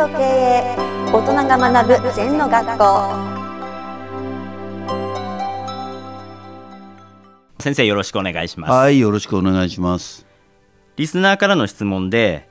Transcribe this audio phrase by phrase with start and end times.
[0.00, 0.76] と経営
[1.12, 2.84] 大人が学ぶ禅の学校。
[7.58, 8.70] 先生よろしくお願いします。
[8.70, 10.26] はいよろしくお願いします。
[10.96, 12.48] リスナーからの質問で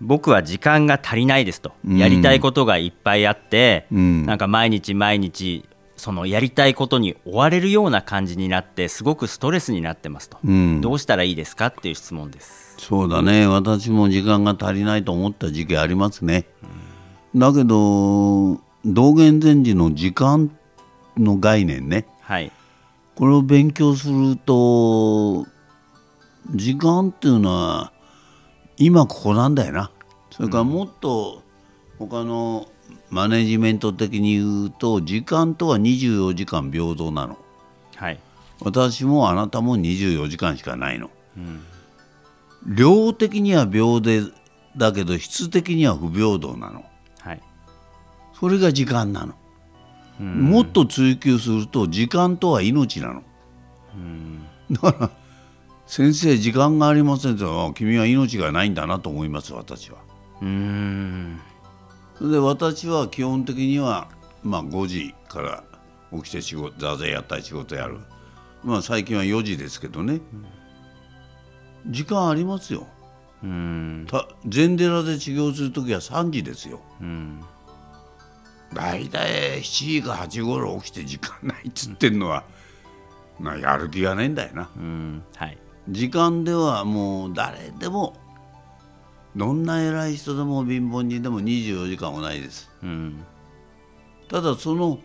[0.00, 1.96] 僕は時間が足りないですと、うん。
[1.96, 4.26] やりたいことがいっぱいあって、うん。
[4.26, 5.64] なんか毎日毎日
[5.96, 10.80] そのやりたいことに追われるような感じになってすごくストレスになってますと、うん。
[10.80, 12.74] どうしたらいいですかっていう質問です。
[12.78, 13.46] そうだね。
[13.46, 16.46] 私も時間が足りないと思った時期ありますね、
[17.34, 20.50] だけど道元禅師の時間
[21.16, 22.06] の概念ね。
[22.20, 22.50] はい。
[23.14, 25.46] これを勉強すると
[26.54, 27.92] 時間っていうのは
[28.78, 29.90] 今ここなんだよな。
[30.30, 31.42] それからもっと
[31.98, 32.68] 他の
[33.10, 37.36] マネジメント的に言うと時間とは24時間平等なの。
[37.96, 38.18] はい。
[38.62, 41.10] 私もあなたも24時間しかないの、
[42.66, 44.32] 量的には平等
[44.76, 46.76] だけど質的には不平等なの。
[46.76, 46.89] はい
[48.40, 49.34] それが時間なの、
[50.18, 53.22] もっと追求すると時間とは命なの、
[54.70, 55.10] だから
[55.86, 59.98] 先生時間がありませんとあ君は命がないんだなと思います私は。
[60.40, 61.40] うーん
[62.20, 64.08] で私は基本的には、
[64.42, 65.64] まあ、5時から
[66.12, 67.98] 起きて仕事座禅やったり仕事やる。
[68.62, 70.20] まあ最近は4時ですけどね、
[71.86, 72.86] 時間ありますよ。
[73.42, 74.06] うーん。
[74.08, 76.80] た禅寺で修行する時は3時ですよ。
[77.02, 77.40] うん
[78.72, 82.44] 大体7時か8時頃起きて時間ないっつってんのは、
[83.38, 84.70] まあ、やる気がねえんだよな。
[84.76, 85.58] うんはい。
[85.88, 88.14] 時間ではもう誰でも
[89.34, 92.70] どんな偉い人でも貧乏人でも24時間はないです。
[92.82, 93.24] うん。
[94.28, 94.98] ただその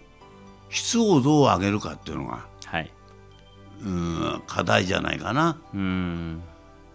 [0.69, 2.91] 質をどう上げるかっていうのがはい。
[3.81, 5.57] うん課題じゃないかな。
[5.73, 6.43] うーん。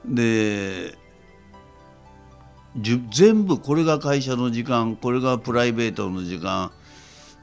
[0.06, 0.96] で
[2.76, 6.70] 全部これが会社の時間これがプライベートの時間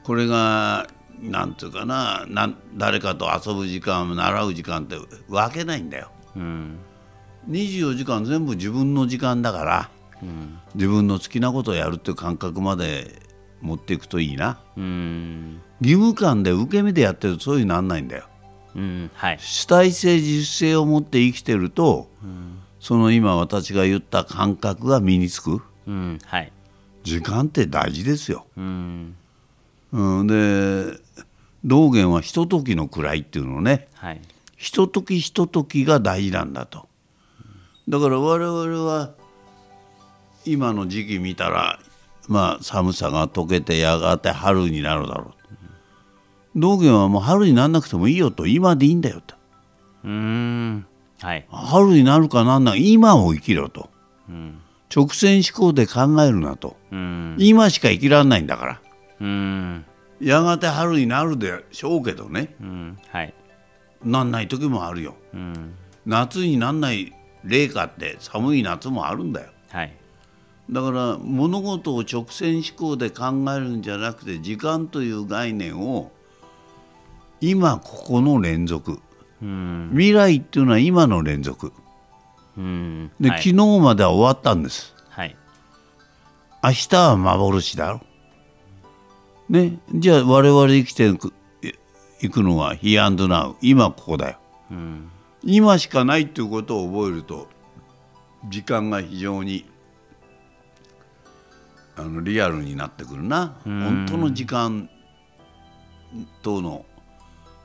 [0.04, 0.88] これが
[1.20, 2.26] なんていうかな
[2.76, 4.96] 誰かと遊ぶ時間習う時間って
[5.28, 6.10] 分けないんだよ。
[6.36, 6.78] うん。
[7.50, 9.90] 24時間全部自分の時間だから
[10.22, 10.58] うん。
[10.74, 13.20] 自分の好きなことをやるっていう感覚まで
[13.60, 14.60] 持っていくといいな。
[14.76, 15.60] うーん。
[15.80, 18.24] 義務感で受け身でやってるとそういうになんないんだよ。
[18.74, 19.38] うんはい。
[19.40, 22.08] 主体性自主性を持って生きてると、
[22.80, 25.60] その今私が言った感覚が身につく？
[25.86, 26.52] うんはい
[27.02, 28.46] 時間って大事ですよ。
[28.56, 29.16] うん
[29.92, 30.98] うん、で
[31.64, 34.20] 道元はひとときの位っていうのをねはい
[34.56, 36.88] ひとときひとときが大事なんだと。
[37.88, 39.12] だから我々は
[40.44, 41.78] 今の時期見たら
[42.28, 45.34] まあ寒さが溶けてやがて春になるだろ
[46.54, 46.60] う。
[46.60, 49.34] 道元はもう春にならなくてもいいよと今でいいんだよと。
[50.04, 50.86] うーん
[51.20, 51.46] はい。
[51.50, 52.92] 春になるかなんない。
[52.92, 53.90] 今を生きろと。
[54.28, 54.60] うん。
[54.94, 56.76] 直線思考で考えるなと。
[56.92, 57.36] うん。
[57.38, 58.80] 今しか生きられないんだから。
[59.20, 59.84] うん。
[60.20, 62.54] やがて春になるでしょうけどね。
[62.60, 62.98] うん。
[63.10, 63.34] はい。
[64.04, 65.14] なんない時もあるよ。
[65.34, 65.74] うん。
[66.06, 67.12] 夏になんない
[67.44, 69.50] 冷夏って寒い夏もあるんだよ。
[69.70, 69.94] はい。
[70.70, 76.12] だから物事を直線思考で考えるんじゃなくて時間という概念を
[77.40, 78.92] 今ここの連続。
[78.92, 79.02] うん
[79.40, 81.72] 未来っていうのは今の連続。
[82.56, 83.10] うん。
[83.20, 83.42] で、はい。
[83.42, 84.94] 昨日までは終わったんです。
[85.10, 85.36] はい。
[86.62, 88.00] 明日は幻だろ。
[89.48, 91.32] ね、じゃあ我々生きていく
[92.20, 94.38] いくのは He and Now 今ここだよ。
[94.70, 95.10] うん。
[95.42, 97.48] 今しかないっていうことを覚えると
[98.48, 99.64] 時間が非常に
[101.96, 103.56] あのリアルになってくるな。
[103.64, 104.90] 本当の時間
[106.42, 106.84] との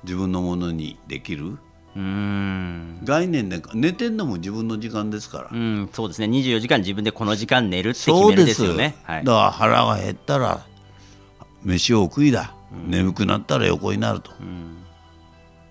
[0.04, 1.58] 自分のものにできる？
[1.96, 3.00] うーん。
[3.04, 5.50] 概念で寝てんのも自分の時間ですから。
[5.52, 6.28] うんそうですね。
[6.28, 8.96] 24時間自分でこの時間寝るって決めるですよね。
[9.04, 9.24] はい。
[9.24, 10.66] だから腹が減ったら
[11.64, 12.54] 飯を食いだ、
[12.88, 14.32] 眠くなったら横になると、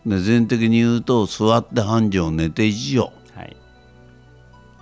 [0.06, 3.10] で全的に言うと座って半畳寝て一畳。
[3.36, 3.56] はい。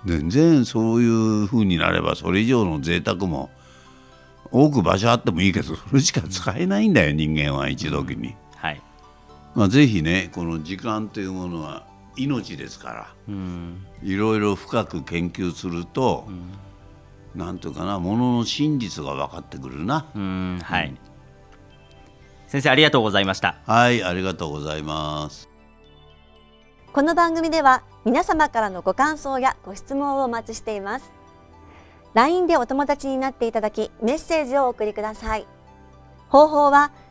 [0.05, 1.07] 全然そうい
[1.43, 3.49] う風になればそれ以上の贅沢も
[4.51, 8.37] 多く場所あってもいいけどそれしか使えないんだよ人間は一時に、はい
[9.55, 16.25] まあ、ぜひねこの時間というものは命ですからうんいろいろ深く研究すると、
[17.35, 20.07] なんというかなものの真実が分かってくるな。
[20.15, 20.95] うんはい
[22.47, 25.51] 先生ありがとうございましたはい、ありがとうございます。
[26.93, 31.09] この番組では皆様からのご感想やご質問をお待ちしています
[32.13, 35.47] LINE でお友達になっていただきメッセージをお送りください
[36.27, 36.91] 方法は